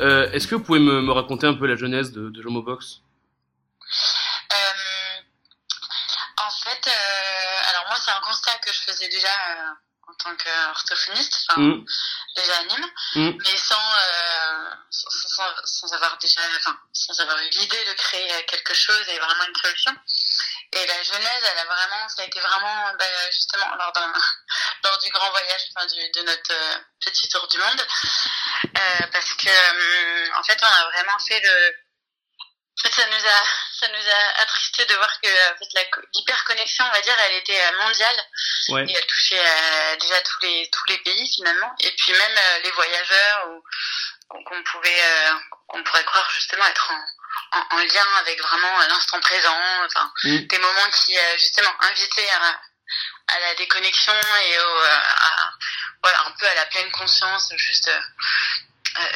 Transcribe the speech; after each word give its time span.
Euh, 0.00 0.30
Est-ce 0.32 0.46
que 0.46 0.54
vous 0.54 0.62
pouvez 0.62 0.78
me, 0.80 1.00
me 1.00 1.12
raconter 1.12 1.46
un 1.46 1.54
peu 1.54 1.66
la 1.66 1.76
genèse 1.76 2.12
de, 2.12 2.30
de 2.30 2.42
l'homobox 2.42 3.00
Euh, 4.52 5.20
en 6.46 6.50
fait, 6.50 6.86
euh, 6.86 7.70
alors 7.70 7.84
moi, 7.88 7.96
c'est 8.04 8.10
un 8.12 8.20
constat 8.20 8.56
que 8.58 8.72
je 8.72 8.78
faisais 8.80 9.08
déjà 9.08 9.28
en 10.08 10.14
tant 10.14 10.30
qu'orthophoniste, 10.36 11.44
enfin, 11.50 11.60
Mm. 11.60 11.84
déjà 12.36 12.56
à 12.58 12.64
Nîmes, 12.64 12.90
Mm. 13.16 13.38
mais 13.44 13.56
sans, 13.56 13.74
euh, 13.74 14.70
sans, 14.90 15.10
sans, 15.10 15.44
sans 15.64 15.92
avoir 15.92 16.16
déjà, 16.18 16.40
enfin, 16.56 16.76
sans 16.92 17.20
avoir 17.20 17.38
eu 17.38 17.48
l'idée 17.50 17.84
de 17.88 17.92
créer 17.94 18.44
quelque 18.46 18.74
chose 18.74 19.04
et 19.08 19.18
vraiment 19.18 19.44
une 19.48 19.56
solution. 19.56 19.92
Et 20.72 20.86
la 20.86 21.02
genèse, 21.02 21.42
elle 21.50 21.58
a 21.58 21.64
vraiment, 21.64 22.08
ça 22.08 22.22
a 22.22 22.24
été 22.26 22.40
vraiment, 22.40 22.92
bah, 22.98 23.30
justement, 23.30 23.74
lors, 23.76 23.92
d'un, 23.92 24.12
lors 24.84 24.98
du 24.98 25.10
grand 25.10 25.30
voyage, 25.30 25.62
enfin, 25.74 25.86
du, 25.86 26.10
de 26.10 26.22
notre 26.22 26.52
euh, 26.52 26.78
petit 27.04 27.28
tour 27.28 27.46
du 27.48 27.58
monde, 27.58 27.86
euh, 28.64 29.06
parce 29.12 29.32
que, 29.34 29.48
euh, 29.48 30.34
en 30.36 30.42
fait, 30.42 30.58
on 30.62 30.66
a 30.66 30.90
vraiment 30.90 31.18
fait 31.20 31.40
le, 31.40 31.74
en 32.78 32.88
fait, 32.88 32.94
ça 32.94 33.06
nous 33.08 33.26
a, 33.26 33.44
ça 33.80 33.88
nous 33.88 34.08
a 34.08 34.42
attristé 34.42 34.86
de 34.86 34.94
voir 34.94 35.20
que 35.20 35.28
en 35.28 35.56
fait, 35.56 36.00
l'hyperconnexion, 36.14 36.84
on 36.86 36.92
va 36.92 37.00
dire, 37.00 37.16
elle 37.26 37.36
était 37.36 37.60
euh, 37.60 37.82
mondiale. 37.82 38.16
Ouais. 38.68 38.84
et 38.86 38.92
elle 38.94 39.06
touchait 39.06 39.40
euh, 39.40 39.96
déjà 39.96 40.20
tous 40.20 40.42
les 40.42 40.70
tous 40.70 40.84
les 40.88 40.98
pays 40.98 41.34
finalement, 41.34 41.74
et 41.80 41.90
puis 41.92 42.12
même 42.12 42.36
euh, 42.36 42.58
les 42.64 42.70
voyageurs 42.72 43.48
ou 43.48 43.62
qu'on 44.28 44.44
qu'on 44.44 44.62
pouvait, 44.62 45.02
euh, 45.02 45.32
qu'on 45.68 45.82
pourrait 45.82 46.04
croire 46.04 46.30
justement 46.30 46.66
être 46.66 46.90
en, 46.90 47.04
en, 47.52 47.76
en 47.76 47.78
lien 47.78 48.06
avec 48.20 48.40
vraiment 48.40 48.80
euh, 48.80 48.88
l'instant 48.88 49.20
présent, 49.20 49.60
enfin 49.86 50.12
Mm. 50.24 50.38
des 50.46 50.58
moments 50.58 50.90
qui 50.90 51.16
euh, 51.18 51.38
justement 51.38 51.74
invitaient 51.80 52.30
à, 52.30 52.60
à 53.34 53.38
la 53.40 53.54
déconnexion 53.54 54.12
et 54.46 54.58
au, 54.58 54.62
euh, 54.62 54.98
à, 55.20 55.52
voilà 56.02 56.22
un 56.26 56.30
peu 56.32 56.46
à 56.46 56.54
la 56.54 56.66
pleine 56.66 56.90
conscience, 56.92 57.52
juste 57.56 57.90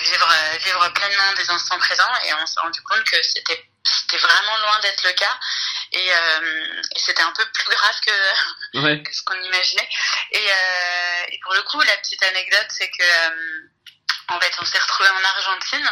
vivre 0.00 0.28
vivre 0.64 0.88
pleinement 0.94 1.32
des 1.34 1.48
instants 1.50 1.78
présents 1.78 2.14
et 2.24 2.34
on 2.34 2.46
s'est 2.46 2.60
rendu 2.60 2.82
compte 2.82 3.04
que 3.04 3.22
c'était 3.22 3.64
c'était 3.84 4.18
vraiment 4.18 4.56
loin 4.58 4.80
d'être 4.80 5.02
le 5.04 5.12
cas 5.12 5.38
et, 5.92 6.12
euh, 6.12 6.82
et 6.94 6.98
c'était 6.98 7.22
un 7.22 7.32
peu 7.32 7.44
plus 7.52 7.64
grave 7.70 7.94
que, 8.04 8.12
Ouais. 8.82 9.02
que 9.02 9.14
ce 9.14 9.22
qu'on 9.22 9.40
imaginait 9.40 9.88
et, 10.32 10.50
euh, 10.50 11.24
et 11.28 11.38
pour 11.44 11.54
le 11.54 11.62
coup 11.62 11.80
la 11.80 11.96
petite 11.98 12.22
anecdote 12.22 12.66
c'est 12.70 12.90
que 12.90 13.02
euh, 13.02 13.68
en 14.28 14.40
fait 14.40 14.52
on 14.60 14.64
s'est 14.64 14.78
retrouvé 14.78 15.08
en 15.10 15.24
Argentine 15.24 15.90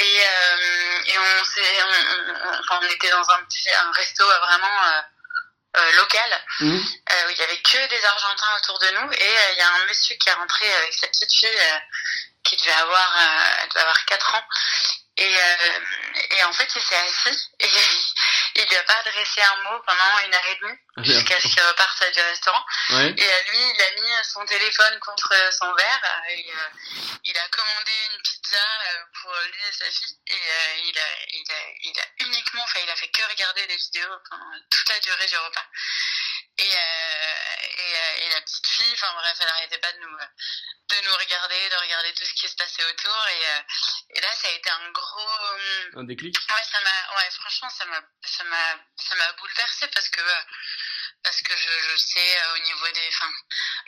et, 0.00 0.20
et 1.06 1.18
on 1.18 1.44
s'est 1.44 1.82
on, 1.82 2.48
on- 2.48 2.58
enfin, 2.60 2.80
on 2.82 2.88
était 2.88 3.10
dans 3.10 3.28
un 3.30 3.44
petit 3.44 3.68
un 3.70 3.90
resto 3.92 4.24
euh, 4.28 4.38
vraiment 4.40 4.84
euh, 4.84 5.00
euh, 5.76 5.92
local 5.92 6.44
euh, 7.12 7.26
où 7.26 7.30
il 7.30 7.36
y 7.38 7.42
avait 7.42 7.60
que 7.62 7.86
des 7.88 8.04
Argentins 8.04 8.56
autour 8.56 8.78
de 8.80 8.88
nous 8.90 9.12
et 9.12 9.34
il 9.52 9.58
y 9.58 9.62
a 9.62 9.68
un 9.68 9.84
monsieur 9.86 10.16
qui 10.16 10.28
est 10.28 10.32
rentré 10.32 10.72
avec 10.74 10.92
sa 10.94 11.06
petite 11.08 11.32
fille 11.32 11.80
qui 12.42 12.56
devait 12.56 12.72
avoir 12.72 13.14
elle 13.62 13.68
devait 13.68 13.80
avoir 13.80 14.04
4 14.06 14.34
ans. 14.34 14.44
Et, 15.16 15.36
et 16.30 16.44
en 16.44 16.52
fait 16.52 16.68
il 16.74 16.80
s'est 16.82 16.96
assis 16.96 17.50
il 18.62 18.68
lui 18.68 18.76
a 18.76 18.82
pas 18.84 18.96
adressé 18.98 19.42
un 19.42 19.56
mot 19.62 19.80
pendant 19.86 20.18
une 20.24 20.34
heure 20.34 20.46
et 20.46 20.56
demie 20.56 20.78
Ah, 20.96 21.02
jusqu'à 21.02 21.40
ce 21.40 21.48
qu'il 21.48 21.62
reparte 21.62 22.12
du 22.12 22.20
restaurant 22.20 22.64
Ouais. 22.90 23.14
et 23.16 23.32
à 23.32 23.42
lui 23.42 23.58
il 23.74 23.82
a 23.82 23.90
mis 24.00 24.24
son 24.24 24.44
téléphone 24.44 24.98
contre 25.00 25.34
son 25.52 25.72
verre 25.74 26.22
et 26.28 26.46
euh, 26.52 26.68
il 27.24 27.38
a 27.38 27.48
commandé 27.48 27.92
une 28.12 28.22
pizza 28.22 28.58
euh, 28.58 29.04
pour 29.22 29.32
lui 29.32 29.60
et 29.68 29.72
sa 29.72 29.84
fille 29.90 30.16
et 30.26 30.34
euh, 30.34 30.76
il 30.84 30.98
a 30.98 31.08
il 31.28 31.52
a 31.52 31.60
il 31.84 32.00
a 32.00 32.04
uniquement 32.26 32.62
enfin 32.64 32.80
il 32.82 32.90
a 32.90 32.96
fait 32.96 33.08
que 33.08 33.22
regarder 33.30 33.66
des 33.66 33.76
vidéos 33.76 34.16
pendant 34.28 34.52
toute 34.70 34.88
la 34.88 34.98
durée 35.00 35.26
du 35.26 35.36
repas 35.38 35.66
et, 36.58 36.64
et, 36.64 38.26
et 38.26 38.28
la 38.30 38.40
petite 38.42 38.66
fille, 38.66 38.92
enfin 38.92 39.14
bref, 39.14 39.34
elle 39.40 39.48
arrêtait 39.48 39.78
pas 39.78 39.92
de 39.92 39.98
nous, 40.00 40.08
de 40.16 41.06
nous 41.06 41.14
regarder, 41.16 41.68
de 41.70 41.76
regarder 41.76 42.12
tout 42.12 42.24
ce 42.24 42.34
qui 42.34 42.48
se 42.48 42.54
passait 42.56 42.84
autour. 42.84 43.26
Et, 43.28 43.46
euh, 43.46 43.60
et 44.16 44.20
là, 44.20 44.28
ça 44.34 44.39
a 44.50 44.54
été 44.54 44.70
un 44.70 44.90
gros. 44.90 45.52
hum, 45.54 45.90
Un 46.00 46.04
déclic. 46.04 46.36
Ouais, 46.36 46.64
ça 46.70 46.80
m'a, 46.80 47.16
ouais, 47.16 47.30
franchement, 47.32 47.70
ça 47.70 47.84
m'a, 47.86 48.00
ça 48.24 48.44
m'a, 48.44 48.78
ça 48.96 49.14
m'a 49.16 49.32
bouleversé 49.32 49.88
parce 49.88 50.08
que, 50.08 50.20
euh, 50.20 50.42
parce 51.22 51.40
que 51.42 51.56
je, 51.56 51.68
je 51.90 51.96
sais 51.96 52.38
euh, 52.40 52.54
au 52.54 52.58
niveau 52.64 52.88
des, 52.88 53.08
enfin, 53.08 53.30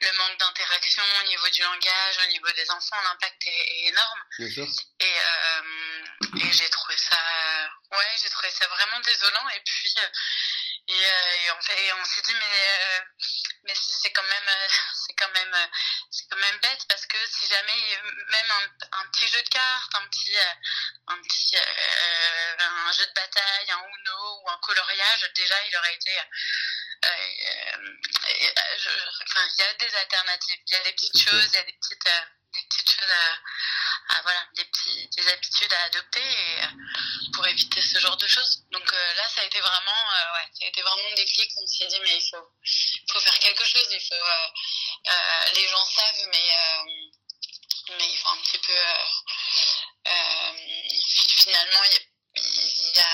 le 0.00 0.12
manque 0.18 0.38
d'interaction, 0.38 1.02
au 1.22 1.26
niveau 1.28 1.48
du 1.48 1.62
langage, 1.62 2.18
au 2.24 2.26
niveau 2.26 2.50
des 2.52 2.70
enfants, 2.70 3.00
l'impact 3.02 3.46
est, 3.46 3.50
est 3.50 3.88
énorme. 3.88 4.22
Bien 4.38 4.50
sûr. 4.50 4.66
Et, 5.00 5.14
euh, 5.24 6.04
et 6.40 6.52
j'ai 6.52 6.68
trouvé 6.70 6.96
ça, 6.96 7.16
euh, 7.16 7.66
ouais, 7.96 8.16
j'ai 8.22 8.30
trouvé 8.30 8.50
ça 8.50 8.66
vraiment 8.68 9.00
désolant. 9.00 9.48
Et 9.50 9.60
puis, 9.64 9.94
euh, 9.98 10.08
et, 10.88 11.06
euh, 11.06 11.32
et 11.46 11.50
on 11.52 11.62
fait, 11.62 11.86
et 11.86 11.92
on 11.94 12.04
s'est 12.04 12.22
dit, 12.22 12.34
mais, 12.34 12.58
euh, 12.58 13.00
mais 13.64 13.74
c'est 13.74 14.12
quand 14.12 14.22
même, 14.22 14.48
euh, 14.48 14.68
c'est 15.06 15.14
quand 15.14 15.30
même, 15.32 15.54
euh, 15.54 15.66
même 16.42 16.58
bête 16.60 16.84
parce 16.88 17.06
que 17.06 17.16
si 17.30 17.47
jamais 17.47 17.80
même 18.28 18.50
un, 18.50 18.98
un 19.00 19.06
petit 19.10 19.28
jeu 19.28 19.42
de 19.42 19.48
cartes, 19.48 19.94
un 19.94 20.06
petit, 20.08 20.36
euh, 20.36 20.54
un 21.08 21.22
petit, 21.22 21.56
euh, 21.56 22.56
un 22.58 22.92
jeu 22.92 23.06
de 23.06 23.12
bataille, 23.14 23.70
un 23.70 23.82
Uno 23.86 24.41
ou 24.42 24.50
un 24.50 24.58
coloriage, 24.58 25.30
déjà, 25.34 25.54
il 25.66 25.76
aurait 25.78 25.94
été. 25.94 26.19
euh, 26.19 26.25
euh, 27.06 28.76
je- 28.78 29.22
enfin, 29.25 29.47
il 29.58 29.60
y 29.60 29.66
a 29.66 29.75
des 29.75 29.94
alternatives, 29.97 30.60
il 30.66 30.72
y 30.72 30.76
a 30.76 30.82
des 30.84 30.92
petites 30.92 31.19
choses, 31.19 31.47
il 31.53 31.54
y 31.54 31.58
a 31.58 31.64
des 31.64 31.72
petites, 31.72 32.06
euh, 32.06 32.20
des 32.54 32.62
petites 32.69 32.91
choses 32.91 33.10
à, 33.10 34.14
à, 34.16 34.22
voilà, 34.22 34.47
des 34.56 34.64
petits, 34.66 35.09
des 35.16 35.28
habitudes 35.28 35.72
à 35.72 35.84
adopter 35.84 36.20
et, 36.22 36.60
pour 37.34 37.47
éviter 37.47 37.80
ce 37.80 37.98
genre 37.98 38.16
de 38.16 38.26
choses. 38.26 38.62
Donc 38.70 38.92
là, 38.92 39.28
ça 39.34 39.41
a 39.41 39.44
été 39.44 39.59
vraiment, 39.60 40.03
ouais, 40.34 40.48
ça 40.53 40.64
a 40.64 40.69
été 40.69 40.82
vraiment 40.82 41.09
un 41.10 41.14
déclic. 41.14 41.50
On 41.56 41.66
s'est 41.66 41.86
dit, 41.86 42.00
mais 42.03 42.16
il 42.16 42.28
faut, 42.30 42.47
faut 43.10 43.20
faire 43.20 43.38
quelque 43.38 43.64
chose. 43.64 43.86
Il 43.91 44.00
faut, 44.00 44.14
les 45.54 45.68
gens 45.68 45.84
savent, 45.84 46.28
mais, 46.32 46.50
euh, 46.50 46.82
mais 47.98 48.08
il 48.10 48.16
faut 48.16 48.30
un 48.30 48.36
petit 48.42 48.58
peu. 48.58 48.72
Euh, 48.72 49.04
euh, 50.08 50.52
finalement, 51.36 51.82
il 52.36 52.92
y 52.94 52.98
a, 52.98 53.12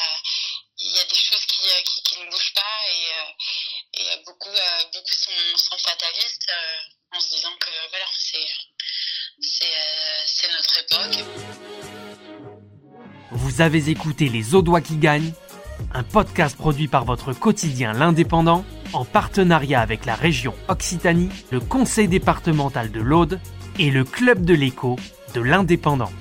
y 0.78 1.00
a, 1.00 1.04
des 1.04 1.16
choses 1.16 1.44
qui, 1.46 1.68
euh, 1.68 1.82
qui, 1.84 2.18
ne 2.20 2.30
bougent 2.30 2.54
pas 2.54 2.78
et, 2.88 3.12
euh, 3.14 3.32
et 3.94 4.22
beaucoup, 4.24 4.48
euh, 4.48 4.84
beaucoup 4.92 5.14
sont, 5.14 5.78
fatalistes 5.78 6.48
euh, 6.50 7.16
en 7.16 7.20
se 7.20 7.28
disant 7.30 7.56
que 7.60 7.70
voilà, 7.90 8.06
c'est, 8.16 8.38
euh, 9.66 10.22
c'est 10.26 10.50
notre 10.52 10.78
époque. 10.78 11.24
Vous 13.30 13.60
avez 13.60 13.90
écouté 13.90 14.28
Les 14.28 14.54
Audois 14.54 14.80
qui 14.80 14.96
gagnent, 14.96 15.32
un 15.94 16.02
podcast 16.02 16.56
produit 16.56 16.88
par 16.88 17.04
votre 17.04 17.32
quotidien 17.32 17.92
L'Indépendant 17.92 18.64
en 18.92 19.04
partenariat 19.04 19.80
avec 19.80 20.06
la 20.06 20.14
région 20.14 20.54
Occitanie, 20.68 21.30
le 21.50 21.60
conseil 21.60 22.08
départemental 22.08 22.90
de 22.90 23.00
l'Aude 23.00 23.40
et 23.78 23.90
le 23.90 24.04
club 24.04 24.44
de 24.44 24.54
l'écho 24.54 24.96
de 25.34 25.40
l'Indépendant. 25.40 26.12